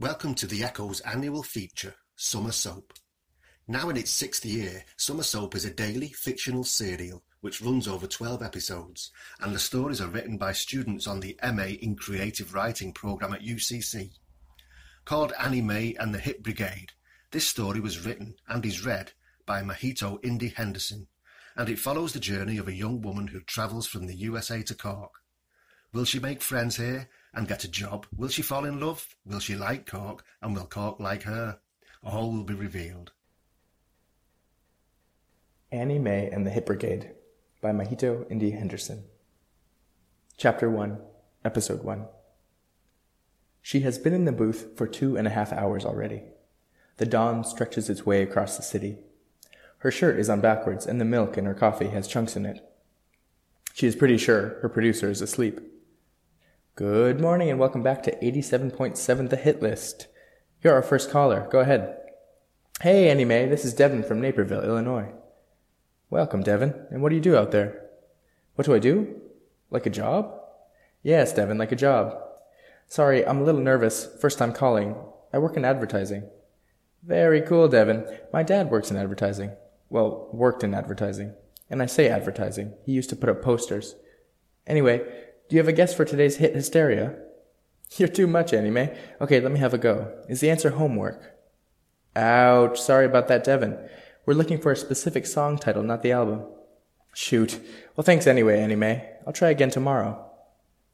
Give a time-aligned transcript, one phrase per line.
[0.00, 2.92] Welcome to the Echo's annual feature, Summer Soap.
[3.66, 8.06] Now in its sixth year, Summer Soap is a daily fictional serial which runs over
[8.06, 12.92] 12 episodes, and the stories are written by students on the MA in Creative Writing
[12.92, 14.12] program at UCC.
[15.04, 16.92] Called Annie Mae and the Hit Brigade,
[17.32, 19.14] this story was written and is read
[19.46, 21.08] by Mahito Indy Henderson,
[21.56, 24.76] and it follows the journey of a young woman who travels from the USA to
[24.76, 25.14] Cork.
[25.92, 28.06] Will she make friends here and get a job?
[28.16, 29.16] Will she fall in love?
[29.24, 30.24] Will she like Cork?
[30.42, 31.58] And will Cork like her?
[32.02, 33.12] All will be revealed.
[35.70, 37.12] Annie Mae and the Hit Brigade
[37.60, 39.04] by Mahito Indy Henderson.
[40.36, 40.98] Chapter 1,
[41.44, 42.06] Episode 1.
[43.60, 46.22] She has been in the booth for two and a half hours already.
[46.96, 48.98] The dawn stretches its way across the city.
[49.78, 52.64] Her shirt is on backwards, and the milk in her coffee has chunks in it.
[53.74, 55.60] She is pretty sure her producer is asleep.
[56.78, 60.06] Good morning and welcome back to 87.7 The Hit List.
[60.62, 61.48] You're our first caller.
[61.50, 61.98] Go ahead.
[62.82, 65.08] Hey, Annie Mae, this is Devin from Naperville, Illinois.
[66.08, 66.86] Welcome, Devin.
[66.92, 67.84] And what do you do out there?
[68.54, 69.20] What do I do?
[69.70, 70.32] Like a job?
[71.02, 72.16] Yes, Devin, like a job.
[72.86, 74.06] Sorry, I'm a little nervous.
[74.20, 74.94] First time calling.
[75.32, 76.30] I work in advertising.
[77.02, 78.06] Very cool, Devin.
[78.32, 79.50] My dad works in advertising.
[79.90, 81.34] Well, worked in advertising.
[81.68, 82.74] And I say advertising.
[82.86, 83.96] He used to put up posters.
[84.64, 85.02] Anyway,
[85.48, 87.16] do you have a guess for today's hit hysteria?
[87.96, 88.96] You're too much, Annie Mae.
[89.20, 90.12] Okay, let me have a go.
[90.28, 91.38] Is the answer homework?
[92.14, 93.78] Ouch, sorry about that, Devin.
[94.26, 96.44] We're looking for a specific song title, not the album.
[97.14, 97.60] Shoot.
[97.96, 99.08] Well, thanks anyway, Annie Mae.
[99.26, 100.24] I'll try again tomorrow.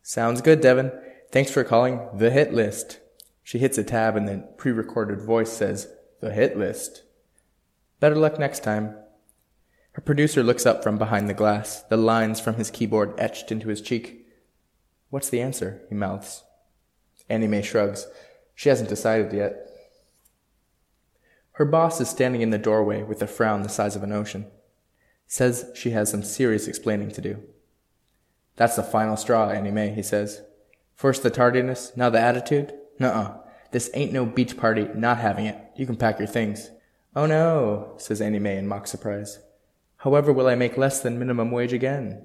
[0.03, 0.93] Sounds good, Devin.
[1.33, 3.01] Thanks for calling the hit list.
[3.43, 5.89] She hits a tab and the pre-recorded voice says,
[6.21, 7.03] the hit list.
[8.01, 8.97] Better luck next time.
[9.93, 13.69] Her producer looks up from behind the glass, the lines from his keyboard etched into
[13.69, 14.24] his cheek.
[15.15, 15.81] What's the answer?
[15.89, 16.43] he mouths.
[17.29, 18.09] Annie Mae shrugs.
[18.57, 19.69] She hasn't decided yet.
[21.53, 24.47] Her boss is standing in the doorway with a frown the size of an ocean.
[25.29, 27.41] Says she has some serious explaining to do.
[28.57, 30.43] That's the final straw, Annie Mae, he says.
[30.97, 32.75] First the tardiness, now the attitude?
[32.99, 33.37] Nuh-uh.
[33.71, 35.57] This ain't no beach party, not having it.
[35.77, 36.71] You can pack your things.
[37.15, 39.39] Oh no, says Annie Mae in mock surprise.
[39.99, 42.25] However will I make less than minimum wage again?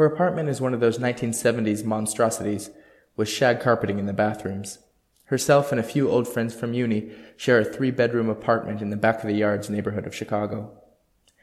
[0.00, 2.70] Her apartment is one of those 1970s monstrosities
[3.16, 4.78] with shag carpeting in the bathrooms.
[5.26, 8.96] Herself and a few old friends from uni share a three bedroom apartment in the
[8.96, 10.72] back of the yards neighborhood of Chicago.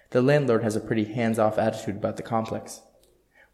[0.09, 2.81] The landlord has a pretty hands off attitude about the complex.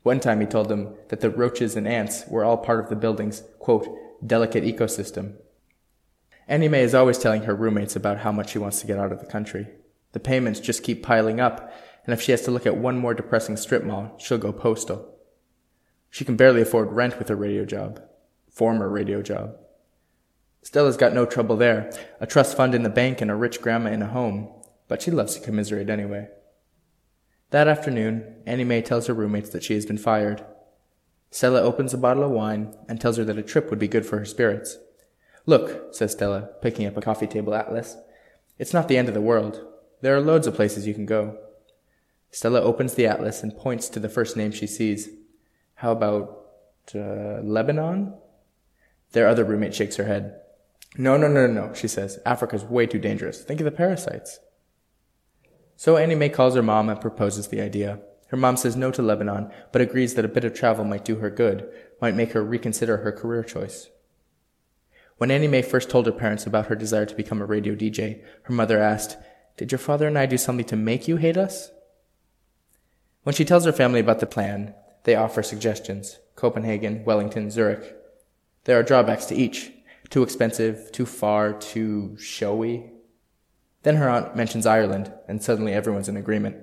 [0.04, 2.96] One time he told them that the roaches and ants were all part of the
[2.96, 3.90] building's, quote,
[4.26, 5.34] delicate ecosystem.
[6.48, 9.12] Annie Mae is always telling her roommates about how much she wants to get out
[9.12, 9.68] of the country.
[10.14, 11.74] The payments just keep piling up,
[12.06, 15.16] and if she has to look at one more depressing strip mall, she'll go postal.
[16.10, 18.02] She can barely afford rent with her radio job.
[18.52, 19.58] Former radio job.
[20.62, 23.92] Stella's got no trouble there, a trust fund in the bank and a rich grandma
[23.92, 24.50] in a home,
[24.88, 26.30] but she loves to commiserate anyway.
[27.50, 30.46] That afternoon, Annie Mae tells her roommates that she has been fired.
[31.32, 34.06] Stella opens a bottle of wine and tells her that a trip would be good
[34.06, 34.78] for her spirits.
[35.46, 37.98] Look, says Stella, picking up a coffee table atlas.
[38.58, 39.66] It's not the end of the world.
[40.02, 41.38] There are loads of places you can go.
[42.34, 45.08] Stella opens the atlas and points to the first name she sees.
[45.76, 46.48] How about
[46.96, 48.16] uh, Lebanon?
[49.12, 50.42] Their other roommate shakes her head.
[50.98, 52.18] No, no, no, no, she says.
[52.26, 53.44] Africa's way too dangerous.
[53.44, 54.40] Think of the parasites.
[55.76, 58.00] So Annie Mae calls her mom and proposes the idea.
[58.30, 61.18] Her mom says no to Lebanon, but agrees that a bit of travel might do
[61.18, 61.72] her good,
[62.02, 63.92] might make her reconsider her career choice.
[65.18, 68.24] When Annie Mae first told her parents about her desire to become a radio DJ,
[68.44, 69.18] her mother asked,
[69.56, 71.70] Did your father and I do something to make you hate us?
[73.24, 74.74] When she tells her family about the plan,
[75.04, 77.96] they offer suggestions Copenhagen, Wellington, Zurich.
[78.66, 79.72] There are drawbacks to each
[80.10, 82.92] too expensive, too far, too showy.
[83.84, 86.58] Then her aunt mentions Ireland, and suddenly everyone's in agreement.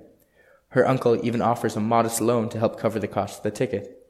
[0.68, 4.06] Her uncle even offers a modest loan to help cover the cost of the ticket.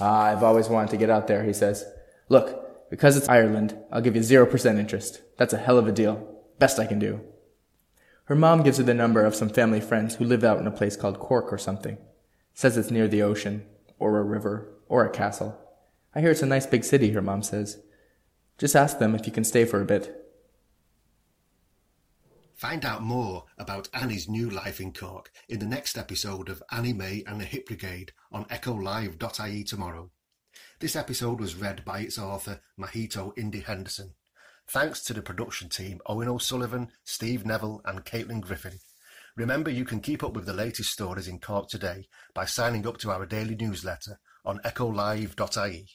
[0.00, 1.84] Ah, I've always wanted to get out there, he says.
[2.28, 5.20] Look, because it's Ireland, I'll give you 0% interest.
[5.36, 6.26] That's a hell of a deal.
[6.58, 7.20] Best I can do.
[8.30, 10.70] Her mom gives her the number of some family friends who live out in a
[10.70, 11.98] place called Cork or something.
[12.54, 13.66] Says it's near the ocean,
[13.98, 15.58] or a river, or a castle.
[16.14, 17.80] I hear it's a nice big city, her mom says.
[18.56, 20.16] Just ask them if you can stay for a bit.
[22.54, 26.92] Find out more about Annie's new life in Cork in the next episode of Annie
[26.92, 30.12] Mae and the Hit Brigade on echolive.ie tomorrow.
[30.78, 34.14] This episode was read by its author, Mahito Indy Henderson.
[34.72, 38.78] Thanks to the production team Owen O'Sullivan, Steve Neville, and Caitlin Griffin.
[39.36, 42.96] Remember, you can keep up with the latest stories in Cork today by signing up
[42.98, 45.88] to our daily newsletter on echolive.ie.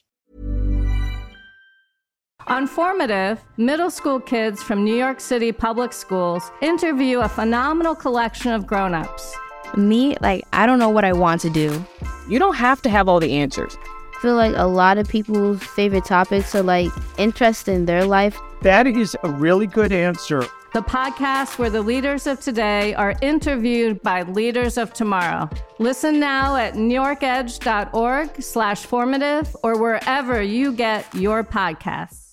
[2.48, 8.52] On Formative, middle school kids from New York City public schools interview a phenomenal collection
[8.52, 9.34] of grown-ups.
[9.74, 11.82] Me, like, I don't know what I want to do.
[12.28, 13.74] You don't have to have all the answers.
[14.16, 18.38] I feel like a lot of people's favorite topics are like interest in their life.
[18.62, 20.44] That is a really good answer.
[20.72, 25.48] The podcast where the leaders of today are interviewed by leaders of tomorrow.
[25.78, 32.25] Listen now at newyorkedge.org slash formative or wherever you get your podcasts.